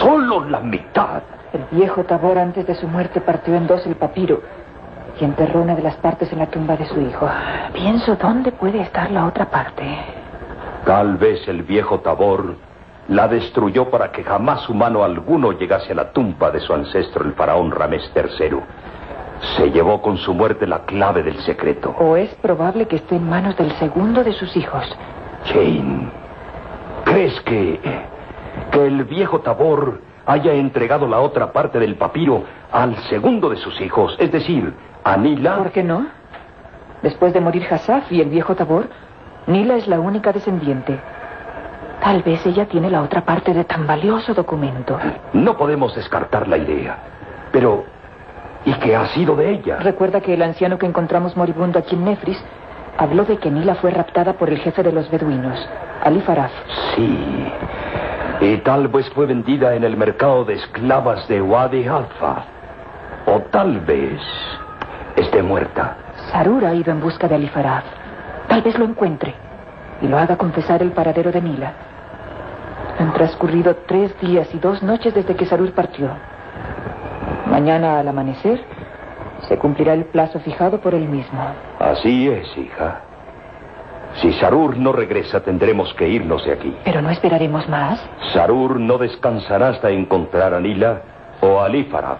Solo 0.00 0.44
la 0.44 0.58
mitad. 0.58 1.22
El 1.56 1.64
viejo 1.70 2.04
Tabor 2.04 2.36
antes 2.36 2.66
de 2.66 2.74
su 2.74 2.86
muerte 2.86 3.22
partió 3.22 3.54
en 3.54 3.66
dos 3.66 3.86
el 3.86 3.94
papiro 3.94 4.42
y 5.18 5.24
enterró 5.24 5.62
una 5.62 5.74
de 5.74 5.80
las 5.80 5.96
partes 5.96 6.30
en 6.30 6.38
la 6.38 6.48
tumba 6.48 6.76
de 6.76 6.84
su 6.84 7.00
hijo. 7.00 7.26
Pienso 7.72 8.14
dónde 8.16 8.52
puede 8.52 8.82
estar 8.82 9.10
la 9.10 9.24
otra 9.24 9.46
parte. 9.46 9.82
Tal 10.84 11.16
vez 11.16 11.48
el 11.48 11.62
viejo 11.62 12.00
Tabor 12.00 12.56
la 13.08 13.26
destruyó 13.26 13.88
para 13.88 14.12
que 14.12 14.22
jamás 14.22 14.68
humano 14.68 15.02
alguno 15.02 15.52
llegase 15.52 15.92
a 15.92 15.94
la 15.94 16.12
tumba 16.12 16.50
de 16.50 16.60
su 16.60 16.74
ancestro, 16.74 17.24
el 17.24 17.32
faraón 17.32 17.70
Ramés 17.70 18.02
III. 18.14 18.58
Se 19.56 19.70
llevó 19.70 20.02
con 20.02 20.18
su 20.18 20.34
muerte 20.34 20.66
la 20.66 20.80
clave 20.80 21.22
del 21.22 21.38
secreto. 21.38 21.94
O 21.98 22.16
es 22.16 22.34
probable 22.34 22.86
que 22.86 22.96
esté 22.96 23.16
en 23.16 23.30
manos 23.30 23.56
del 23.56 23.72
segundo 23.78 24.22
de 24.22 24.34
sus 24.34 24.54
hijos. 24.58 24.84
Jane, 25.46 26.10
¿crees 27.04 27.40
que, 27.40 27.80
que 28.72 28.86
el 28.86 29.04
viejo 29.04 29.40
Tabor 29.40 30.00
haya 30.26 30.52
entregado 30.52 31.06
la 31.06 31.20
otra 31.20 31.52
parte 31.52 31.78
del 31.78 31.94
papiro 31.94 32.44
al 32.70 32.96
segundo 33.08 33.48
de 33.48 33.56
sus 33.56 33.80
hijos, 33.80 34.16
es 34.18 34.30
decir, 34.32 34.74
a 35.04 35.16
Nila? 35.16 35.56
¿Por 35.56 35.70
qué 35.70 35.84
no? 35.84 36.06
Después 37.02 37.32
de 37.32 37.40
morir 37.40 37.66
Hassaf 37.70 38.10
y 38.10 38.20
el 38.20 38.28
viejo 38.28 38.56
Tabor, 38.56 38.88
Nila 39.46 39.76
es 39.76 39.86
la 39.86 40.00
única 40.00 40.32
descendiente. 40.32 40.98
Tal 42.02 42.22
vez 42.22 42.44
ella 42.44 42.66
tiene 42.66 42.90
la 42.90 43.02
otra 43.02 43.24
parte 43.24 43.54
de 43.54 43.64
tan 43.64 43.86
valioso 43.86 44.34
documento. 44.34 44.98
No 45.32 45.56
podemos 45.56 45.94
descartar 45.94 46.48
la 46.48 46.58
idea. 46.58 46.98
Pero, 47.52 47.84
¿y 48.64 48.74
qué 48.74 48.96
ha 48.96 49.06
sido 49.08 49.36
de 49.36 49.50
ella? 49.50 49.78
Recuerda 49.78 50.20
que 50.20 50.34
el 50.34 50.42
anciano 50.42 50.78
que 50.78 50.86
encontramos 50.86 51.36
moribundo 51.36 51.78
aquí 51.78 51.94
en 51.94 52.04
Nefris 52.04 52.42
habló 52.98 53.24
de 53.24 53.38
que 53.38 53.50
Nila 53.50 53.76
fue 53.76 53.92
raptada 53.92 54.34
por 54.34 54.50
el 54.50 54.58
jefe 54.58 54.82
de 54.82 54.92
los 54.92 55.10
beduinos, 55.10 55.68
Ali 56.02 56.20
Faraf. 56.20 56.52
Sí. 56.94 57.46
Y 58.40 58.58
tal 58.58 58.88
vez 58.88 59.08
fue 59.10 59.26
vendida 59.26 59.74
en 59.74 59.84
el 59.84 59.96
mercado 59.96 60.44
de 60.44 60.54
esclavas 60.54 61.26
de 61.28 61.40
Wadi 61.40 61.86
Alfa. 61.86 62.44
O 63.26 63.40
tal 63.50 63.80
vez 63.80 64.20
esté 65.16 65.42
muerta. 65.42 65.96
Sarur 66.30 66.64
ha 66.64 66.74
ido 66.74 66.92
en 66.92 67.00
busca 67.00 67.28
de 67.28 67.34
Ali 67.34 67.48
Faraf. 67.48 67.84
Tal 68.48 68.62
vez 68.62 68.78
lo 68.78 68.84
encuentre 68.84 69.34
y 70.02 70.08
lo 70.08 70.18
haga 70.18 70.36
confesar 70.36 70.82
el 70.82 70.92
paradero 70.92 71.32
de 71.32 71.40
Nila. 71.40 71.72
Han 72.98 73.12
transcurrido 73.12 73.74
tres 73.86 74.18
días 74.20 74.54
y 74.54 74.58
dos 74.58 74.82
noches 74.82 75.14
desde 75.14 75.34
que 75.34 75.46
Sarur 75.46 75.72
partió. 75.72 76.10
Mañana 77.46 78.00
al 78.00 78.08
amanecer 78.08 78.60
se 79.48 79.58
cumplirá 79.58 79.94
el 79.94 80.04
plazo 80.04 80.40
fijado 80.40 80.80
por 80.80 80.94
él 80.94 81.08
mismo. 81.08 81.40
Así 81.78 82.28
es, 82.28 82.56
hija. 82.56 83.00
Si 84.20 84.32
Sarur 84.34 84.76
no 84.78 84.92
regresa, 84.92 85.40
tendremos 85.40 85.92
que 85.94 86.08
irnos 86.08 86.44
de 86.44 86.52
aquí. 86.52 86.74
Pero 86.84 87.02
no 87.02 87.10
esperaremos 87.10 87.68
más. 87.68 88.02
Sarur 88.32 88.80
no 88.80 88.96
descansará 88.96 89.68
hasta 89.68 89.90
encontrar 89.90 90.54
a 90.54 90.60
Nila 90.60 91.02
o 91.40 91.60
a 91.60 91.66
Alifaraf. 91.66 92.18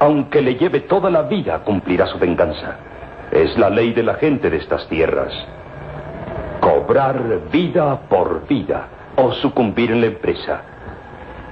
Aunque 0.00 0.40
le 0.40 0.54
lleve 0.54 0.80
toda 0.80 1.10
la 1.10 1.22
vida, 1.22 1.58
cumplirá 1.64 2.06
su 2.06 2.18
venganza. 2.18 2.76
Es 3.30 3.58
la 3.58 3.68
ley 3.68 3.92
de 3.92 4.02
la 4.02 4.14
gente 4.14 4.48
de 4.48 4.56
estas 4.56 4.88
tierras. 4.88 5.32
Cobrar 6.60 7.50
vida 7.52 8.00
por 8.08 8.46
vida 8.46 8.86
o 9.16 9.32
sucumbir 9.32 9.90
en 9.90 10.00
la 10.00 10.06
empresa. 10.06 10.62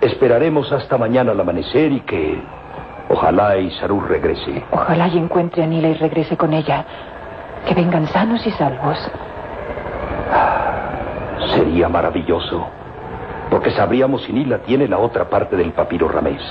Esperaremos 0.00 0.72
hasta 0.72 0.96
mañana 0.96 1.32
al 1.32 1.40
amanecer 1.40 1.92
y 1.92 2.00
que 2.00 2.40
ojalá 3.10 3.56
Isarur 3.58 4.08
regrese. 4.08 4.62
Ojalá 4.70 5.08
y 5.08 5.18
encuentre 5.18 5.64
a 5.64 5.66
Nila 5.66 5.88
y 5.88 5.94
regrese 5.94 6.36
con 6.36 6.54
ella. 6.54 6.84
Que 7.66 7.74
vengan 7.74 8.06
sanos 8.06 8.46
y 8.46 8.50
salvos. 8.52 8.98
Sería 11.54 11.88
maravilloso, 11.88 12.66
porque 13.50 13.70
sabríamos 13.70 14.22
si 14.24 14.32
Nila 14.32 14.58
tiene 14.58 14.88
la 14.88 14.98
otra 14.98 15.28
parte 15.28 15.56
del 15.56 15.72
papiro 15.72 16.08
ramés. 16.08 16.42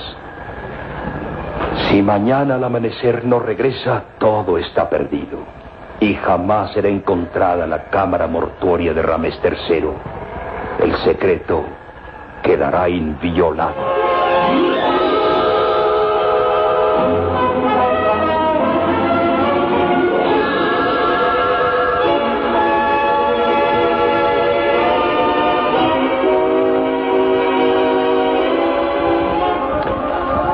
Si 1.88 2.02
mañana 2.02 2.56
al 2.56 2.64
amanecer 2.64 3.24
no 3.24 3.38
regresa, 3.38 4.04
todo 4.18 4.58
está 4.58 4.88
perdido. 4.88 5.38
Y 6.00 6.14
jamás 6.14 6.72
será 6.72 6.88
encontrada 6.88 7.66
la 7.66 7.84
cámara 7.84 8.26
mortuoria 8.26 8.92
de 8.92 9.02
Ramés 9.02 9.40
III. 9.42 9.88
El 10.80 10.94
secreto 10.96 11.64
quedará 12.42 12.88
inviolado. 12.88 14.05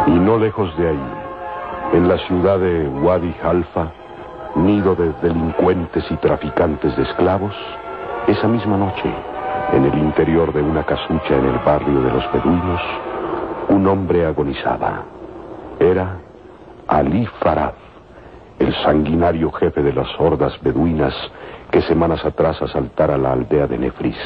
Y 0.06 0.10
no 0.10 0.36
lejos 0.36 0.76
de 0.76 0.88
ahí, 0.88 1.12
en 1.92 2.08
la 2.08 2.18
ciudad 2.26 2.58
de 2.58 2.88
Wadi 2.88 3.34
Halfa, 3.42 3.92
nido 4.56 4.94
de 4.94 5.12
delincuentes 5.22 6.04
y 6.10 6.16
traficantes 6.16 6.96
de 6.96 7.04
esclavos, 7.04 7.54
esa 8.26 8.48
misma 8.48 8.76
noche, 8.76 9.12
en 9.72 9.84
el 9.84 9.98
interior 9.98 10.52
de 10.52 10.60
una 10.60 10.84
casucha 10.84 11.36
en 11.36 11.46
el 11.46 11.58
barrio 11.60 12.00
de 12.02 12.10
los 12.10 12.32
beduinos, 12.32 12.80
un 13.68 13.86
hombre 13.86 14.26
agonizaba. 14.26 15.04
Era 15.78 16.18
Ali 16.88 17.26
Farad, 17.40 17.74
el 18.58 18.74
sanguinario 18.82 19.50
jefe 19.52 19.82
de 19.82 19.92
las 19.92 20.08
hordas 20.18 20.58
beduinas 20.62 21.14
que 21.70 21.80
semanas 21.82 22.24
atrás 22.24 22.60
asaltara 22.60 23.16
la 23.16 23.32
aldea 23.32 23.66
de 23.66 23.78
Nefris. 23.78 24.18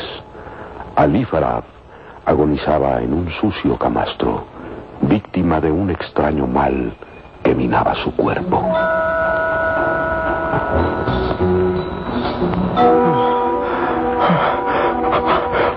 Ali 0.96 1.24
Farad 1.24 1.64
agonizaba 2.24 3.00
en 3.02 3.12
un 3.12 3.30
sucio 3.40 3.78
camastro, 3.78 4.55
víctima 5.08 5.60
de 5.60 5.70
un 5.70 5.90
extraño 5.90 6.46
mal 6.46 6.94
que 7.42 7.54
minaba 7.54 7.94
su 7.96 8.14
cuerpo. 8.14 8.62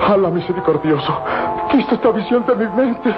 Alá 0.07 0.29
misericordioso, 0.29 1.13
quita 1.71 1.95
esta 1.95 2.11
visión 2.11 2.45
de 2.45 2.55
mi 2.55 2.67
mente. 2.75 3.15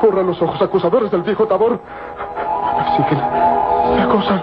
Borra 0.00 0.22
los 0.22 0.40
ojos 0.40 0.62
acusadores 0.62 1.10
del 1.10 1.22
viejo 1.22 1.46
Tabor. 1.46 1.72
Me 1.72 2.84
persiguen, 2.84 3.24
me 3.96 4.02
acosan, 4.02 4.42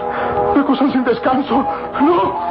me 0.54 0.60
acosan 0.60 0.92
sin 0.92 1.04
descanso. 1.04 1.64
¡No! 2.00 2.46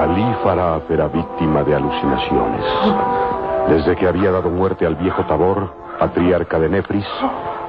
Ali 0.00 0.34
Farab 0.42 0.82
era 0.90 1.08
víctima 1.08 1.62
de 1.62 1.74
alucinaciones. 1.74 3.29
Desde 3.68 3.96
que 3.96 4.08
había 4.08 4.30
dado 4.30 4.50
muerte 4.50 4.86
al 4.86 4.96
viejo 4.96 5.24
Tabor, 5.26 5.72
patriarca 5.98 6.58
de 6.58 6.68
Nefris, 6.68 7.06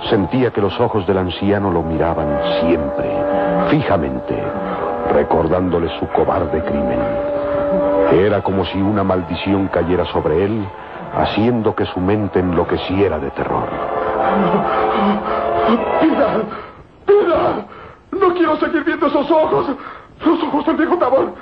sentía 0.10 0.52
que 0.52 0.62
los 0.62 0.80
ojos 0.80 1.06
del 1.06 1.18
anciano 1.18 1.72
lo 1.72 1.84
miraban 1.84 2.28
siempre, 2.62 3.12
fijamente, 3.70 4.42
recordándole 5.14 5.90
su 6.00 6.08
cobarde 6.08 6.64
crimen. 6.64 7.00
Era 8.12 8.42
como 8.42 8.66
si 8.66 8.82
una 8.82 9.04
maldición 9.04 9.68
cayera 9.68 10.06
sobre 10.06 10.46
él, 10.46 10.68
haciendo 11.14 11.76
que 11.76 11.86
su 11.86 12.00
mente 12.00 12.40
enloqueciera 12.40 13.20
de 13.20 13.30
terror. 13.32 13.68
¡Piedad! 16.00 16.42
¡Piedad! 17.06 17.66
No 18.12 18.34
quiero 18.34 18.58
seguir 18.58 18.84
viendo 18.84 19.08
esos 19.08 19.30
ojos. 19.30 19.68
Los 20.26 20.44
ojos 20.44 20.66
del 20.66 20.78
viejo 20.78 20.98
Tabor. 20.98 21.34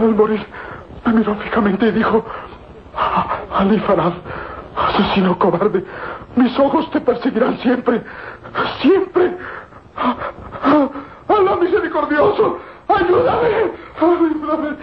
Al 0.00 0.14
morir, 0.14 0.46
me 1.06 1.12
miró 1.14 1.34
fijamente 1.36 1.88
y 1.88 1.92
dijo... 1.92 2.24
Ali 3.54 3.78
Farad, 3.80 4.12
asesino 4.76 5.38
cobarde, 5.38 5.84
mis 6.36 6.58
ojos 6.58 6.90
te 6.90 7.00
perseguirán 7.00 7.58
siempre. 7.58 8.02
Siempre. 8.80 9.36
¡Alá 11.28 11.56
misericordioso! 11.56 12.58
¡Ayúdame! 12.88 13.48
¡Ayúdame! 14.00 14.76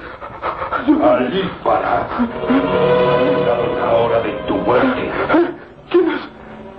¡Ayúdame! 0.72 1.26
Ali 1.26 1.50
Farad, 1.64 2.06
llegado 2.50 3.66
la 3.80 3.92
hora 3.94 4.20
de 4.22 4.32
tu 4.48 4.56
muerte. 4.56 5.02
¿Eh? 5.06 5.56
¿Quién 5.92 6.10
es? 6.10 6.22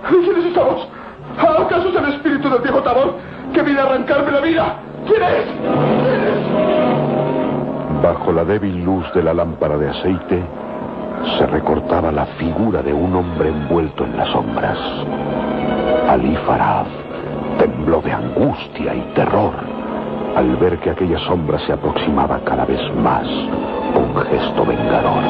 ¿Quién 0.09 0.37
es 0.39 0.45
esa 0.45 0.63
voz? 0.63 0.87
¿Acaso 1.37 1.89
es 1.89 1.95
el 1.95 2.13
espíritu 2.13 2.49
del 2.49 2.61
viejo 2.61 2.81
Tabor 2.83 3.15
que 3.53 3.61
viene 3.61 3.79
a 3.79 3.83
arrancarme 3.83 4.31
la 4.31 4.41
vida? 4.41 4.75
¿Quién 5.07 5.23
es? 5.23 5.45
¿Quién 5.45 6.23
es? 6.23 6.43
Bajo 8.03 8.31
la 8.33 8.43
débil 8.43 8.83
luz 8.83 9.11
de 9.13 9.23
la 9.23 9.33
lámpara 9.33 9.77
de 9.77 9.89
aceite, 9.89 10.43
se 11.37 11.45
recortaba 11.47 12.11
la 12.11 12.25
figura 12.37 12.81
de 12.81 12.93
un 12.93 13.15
hombre 13.15 13.49
envuelto 13.49 14.03
en 14.03 14.17
las 14.17 14.29
sombras. 14.29 14.77
Ali 16.09 16.35
Farad 16.45 16.85
tembló 17.57 18.01
de 18.01 18.11
angustia 18.11 18.93
y 18.93 19.01
terror 19.15 19.53
al 20.35 20.55
ver 20.57 20.79
que 20.79 20.89
aquella 20.89 21.19
sombra 21.19 21.59
se 21.59 21.73
aproximaba 21.73 22.39
cada 22.43 22.65
vez 22.65 22.81
más 22.95 23.27
con 23.93 24.15
gesto 24.25 24.65
vengador. 24.65 25.23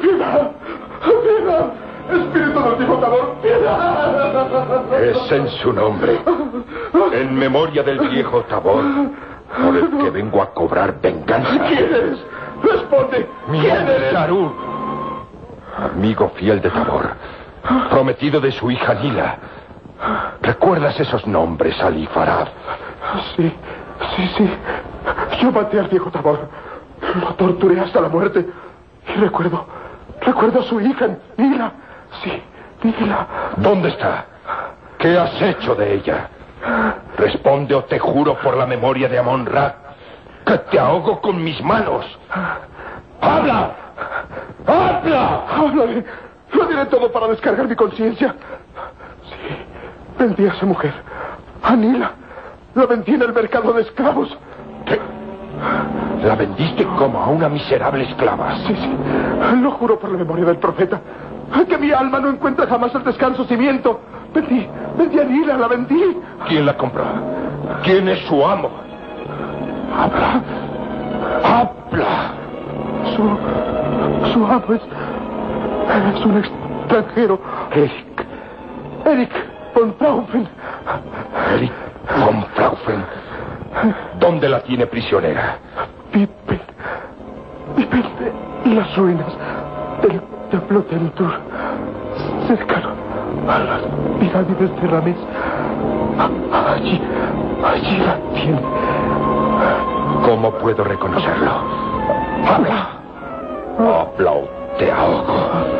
¡Piedad! 0.00 1.72
¡Espíritu 2.10 2.60
del 2.62 2.74
viejo 2.76 2.96
Tabor! 2.98 3.36
¡Piedad! 3.42 5.00
Es 5.00 5.32
en 5.32 5.48
su 5.48 5.72
nombre, 5.72 6.20
en 7.12 7.34
memoria 7.34 7.82
del 7.82 7.98
viejo 8.10 8.42
Tabor, 8.42 8.84
por 9.60 9.76
el 9.76 9.90
que 9.98 10.10
vengo 10.10 10.42
a 10.42 10.52
cobrar 10.52 11.00
venganza. 11.00 11.50
¿Quién 11.68 11.94
eres? 11.94 12.18
Responde. 12.62 13.28
Mi 13.48 13.60
¿Quién 13.60 13.88
eres? 13.88 14.12
Sarú, 14.12 14.52
amigo 15.94 16.30
fiel 16.36 16.60
de 16.60 16.70
Tabor, 16.70 17.10
prometido 17.90 18.40
de 18.40 18.52
su 18.52 18.70
hija 18.70 18.94
Nila. 18.94 19.36
¿Recuerdas 20.40 20.98
esos 20.98 21.26
nombres, 21.26 21.80
Ali 21.80 22.06
Farad? 22.08 22.48
Sí, 23.36 23.52
sí, 24.16 24.30
sí. 24.36 24.50
Yo 25.40 25.52
maté 25.52 25.78
al 25.78 25.88
viejo 25.88 26.10
Tabor. 26.10 26.48
Lo 27.20 27.34
torturé 27.34 27.80
hasta 27.80 28.00
la 28.00 28.08
muerte. 28.08 28.46
Y 29.08 29.20
recuerdo, 29.20 29.66
recuerdo 30.20 30.60
a 30.60 30.62
su 30.64 30.80
hija, 30.80 31.08
Nila. 31.36 31.72
Sí, 32.22 32.42
Nila. 32.82 33.26
¿Dónde 33.56 33.90
está? 33.90 34.26
¿Qué 34.98 35.18
has 35.18 35.40
hecho 35.42 35.74
de 35.74 35.94
ella? 35.94 36.28
Responde 37.16 37.74
o 37.74 37.84
te 37.84 37.98
juro 37.98 38.36
por 38.38 38.56
la 38.56 38.66
memoria 38.66 39.08
de 39.08 39.18
Amon 39.18 39.46
Ra 39.46 39.76
que 40.44 40.58
te 40.58 40.78
ahogo 40.78 41.20
con 41.20 41.42
mis 41.42 41.62
manos. 41.62 42.04
¡Habla! 43.20 43.72
¡Habla! 44.66 45.44
Háblale. 45.48 46.04
Lo 46.52 46.66
diré 46.66 46.86
todo 46.86 47.10
para 47.10 47.28
descargar 47.28 47.66
mi 47.66 47.76
conciencia. 47.76 48.34
Sí, 49.24 49.56
vendí 50.18 50.46
a 50.46 50.52
esa 50.52 50.66
mujer. 50.66 50.92
A 51.62 51.76
Nila. 51.76 52.12
La 52.74 52.86
vendí 52.86 53.14
en 53.14 53.22
el 53.22 53.32
mercado 53.32 53.72
de 53.72 53.82
esclavos. 53.82 54.36
¿Qué? 54.86 55.00
La 56.24 56.34
vendiste 56.34 56.84
como 56.84 57.20
a 57.20 57.28
una 57.28 57.48
miserable 57.48 58.04
esclava. 58.04 58.56
Sí, 58.66 58.74
sí. 58.74 58.96
Lo 59.60 59.70
juro 59.72 59.98
por 59.98 60.10
la 60.10 60.18
memoria 60.18 60.44
del 60.44 60.58
profeta. 60.58 61.00
Que 61.68 61.78
mi 61.78 61.92
alma 61.92 62.18
no 62.18 62.30
encuentra 62.30 62.66
jamás 62.66 62.94
el 62.94 63.04
descanso 63.04 63.44
cimiento. 63.44 64.00
Vendí, 64.34 64.66
vendí 64.96 65.18
a 65.18 65.24
Nila, 65.24 65.56
la 65.58 65.68
vendí. 65.68 66.16
¿Quién 66.48 66.64
la 66.64 66.76
compró? 66.76 67.04
¿Quién 67.82 68.08
es 68.08 68.18
su 68.26 68.44
amo? 68.44 68.70
Habla. 69.94 70.42
Habla. 71.44 72.32
Su, 73.14 74.32
su 74.32 74.46
amo 74.46 74.64
es, 74.74 74.82
es 76.14 76.24
un 76.24 76.38
extranjero. 76.38 77.38
Eric. 77.72 78.26
Eric 79.04 79.30
von 79.74 79.96
Traufen. 79.98 80.48
Eric 81.54 81.72
von 82.18 82.42
Fraufen. 82.54 83.04
¿Dónde 84.18 84.48
la 84.48 84.60
tiene 84.60 84.86
prisionera? 84.86 85.58
Viven. 86.12 86.60
Viven 87.76 88.04
en 88.64 88.76
las 88.76 88.96
ruinas 88.96 89.36
del 90.02 90.22
templo 90.50 90.82
Tentur. 90.84 91.32
Cercano 92.46 93.01
a 93.48 93.58
las 93.58 93.82
pirámides 94.20 94.80
de 94.80 94.88
Ramés. 94.88 95.16
Allí, 96.52 97.00
allí 97.64 97.98
la 97.98 98.16
tiene. 98.34 98.60
¿Cómo 100.24 100.50
puedo 100.52 100.84
reconocerlo? 100.84 101.50
Habla. 102.46 102.88
Habla 103.78 104.30
o 104.30 104.48
te 104.78 104.90
ahogo. 104.90 105.71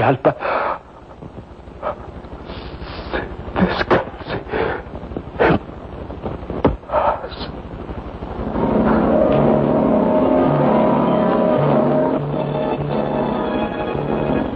Mi 0.00 0.06
alma 0.06 0.34
se 3.10 3.20
descanse. 3.60 4.40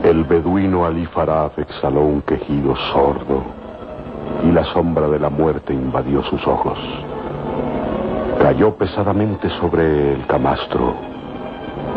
El 0.02 0.24
beduino 0.24 0.86
Ali 0.86 1.04
Faraf 1.04 1.58
exhaló 1.58 2.00
un 2.00 2.22
quejido 2.22 2.74
sordo 2.92 3.42
y 4.44 4.50
la 4.50 4.64
sombra 4.72 5.08
de 5.08 5.18
la 5.18 5.28
muerte 5.28 5.74
invadió 5.74 6.22
sus 6.22 6.46
ojos. 6.46 6.78
Cayó 8.40 8.74
pesadamente 8.76 9.50
sobre 9.60 10.14
el 10.14 10.26
camastro, 10.26 10.94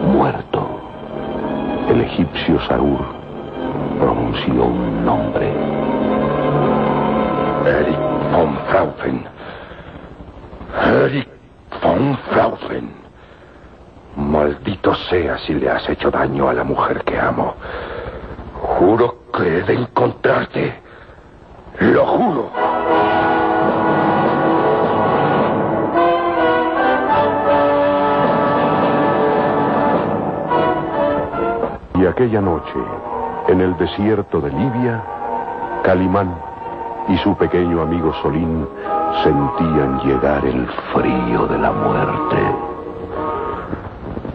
muerto. 0.05 0.67
El 1.89 2.01
egipcio 2.01 2.59
Saúl 2.67 3.26
pronunció 3.99 4.65
un 4.65 5.05
nombre. 5.05 5.51
Eric 7.65 7.99
von 8.31 8.57
Fraufen. 8.69 9.25
Eric 10.83 11.27
von 11.81 12.17
Fraufen. 12.29 12.91
Maldito 14.15 14.95
sea 15.09 15.37
si 15.39 15.53
le 15.53 15.69
has 15.69 15.87
hecho 15.89 16.09
daño 16.09 16.49
a 16.49 16.53
la 16.53 16.63
mujer 16.63 17.03
que 17.03 17.19
amo. 17.19 17.55
Juro 18.79 19.17
que 19.33 19.59
he 19.59 19.61
de 19.63 19.73
encontrarte. 19.73 20.81
Lo 21.79 22.05
juro. 22.05 22.51
Y 31.95 32.05
aquella 32.05 32.41
noche, 32.41 32.73
en 33.47 33.61
el 33.61 33.77
desierto 33.77 34.41
de 34.41 34.51
Libia, 34.51 35.03
Calimán 35.83 36.35
y 37.07 37.17
su 37.19 37.35
pequeño 37.37 37.81
amigo 37.81 38.13
Solín 38.21 38.67
sentían 39.23 39.99
llegar 40.01 40.45
el 40.45 40.67
frío 40.93 41.47
de 41.47 41.57
la 41.57 41.71
muerte. 41.71 42.37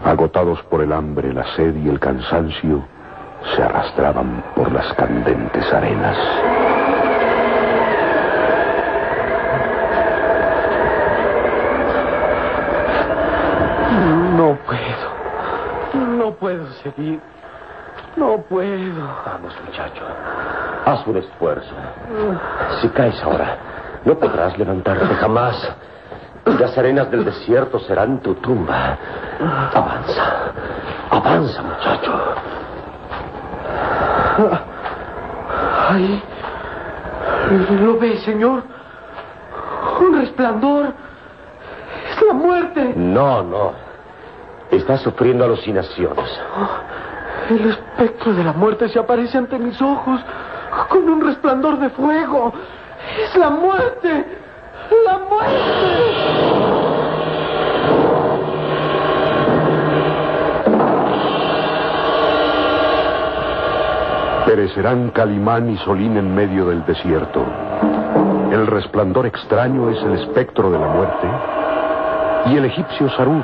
Agotados 0.03 0.61
por 0.63 0.81
el 0.81 0.91
hambre, 0.91 1.33
la 1.33 1.45
sed 1.55 1.75
y 1.75 1.89
el 1.89 1.99
cansancio, 1.99 2.83
se 3.55 3.63
arrastraban 3.63 4.43
por 4.55 4.71
las 4.71 4.91
candentes 4.93 5.71
arenas. 5.73 6.17
No 14.35 14.57
puedo. 14.65 16.17
No 16.17 16.31
puedo 16.33 16.65
seguir. 16.83 17.21
No 18.15 18.37
puedo. 18.49 19.07
Vamos, 19.25 19.53
muchacho. 19.65 20.03
Haz 20.85 21.07
un 21.07 21.17
esfuerzo. 21.17 21.71
Si 22.81 22.89
caes 22.89 23.21
ahora, 23.23 23.57
no 24.05 24.15
podrás 24.15 24.57
levantarte 24.57 25.15
jamás. 25.15 25.75
Las 26.45 26.77
arenas 26.77 27.09
del 27.09 27.25
desierto 27.25 27.79
serán 27.79 28.19
tu 28.19 28.35
tumba. 28.35 28.97
Avanza. 29.73 30.23
Avanza, 31.09 31.61
muchacho. 31.61 32.11
Ahí. 35.89 36.23
¿Lo 37.81 37.97
ve, 37.97 38.17
señor? 38.17 38.63
Un 39.99 40.19
resplandor. 40.19 40.93
Es 42.09 42.21
la 42.21 42.33
muerte. 42.33 42.93
No, 42.95 43.41
no. 43.41 43.71
Estás 44.71 45.01
sufriendo 45.01 45.45
alucinaciones. 45.45 46.39
El 47.49 47.69
espectro 47.69 48.33
de 48.33 48.43
la 48.43 48.53
muerte 48.53 48.87
se 48.89 48.99
aparece 48.99 49.37
ante 49.37 49.59
mis 49.59 49.81
ojos 49.81 50.21
con 50.89 51.09
un 51.09 51.25
resplandor 51.25 51.77
de 51.79 51.89
fuego. 51.89 52.53
Es 53.21 53.35
la 53.35 53.49
muerte. 53.49 54.25
La 55.05 55.19
muerte. 55.19 56.63
Perecerán 64.45 65.09
Calimán 65.11 65.69
y 65.69 65.77
Solín 65.77 66.17
en 66.17 66.33
medio 66.33 66.67
del 66.67 66.85
desierto. 66.85 67.45
El 68.51 68.67
resplandor 68.67 69.25
extraño 69.25 69.89
es 69.89 70.01
el 70.03 70.13
espectro 70.19 70.69
de 70.69 70.79
la 70.79 70.87
muerte. 70.87 71.27
Y 72.45 72.57
el 72.57 72.65
egipcio 72.65 73.09
Sarú 73.11 73.43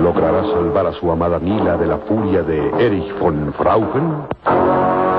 logrará 0.00 0.42
salvar 0.44 0.86
a 0.86 0.92
su 0.92 1.10
amada 1.10 1.38
Nila 1.38 1.76
de 1.76 1.86
la 1.86 1.98
furia 1.98 2.42
de 2.42 2.70
Erich 2.78 3.12
von 3.18 3.52
Frauchen. 3.54 5.15